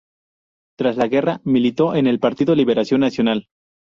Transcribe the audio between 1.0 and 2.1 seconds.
guerra militó en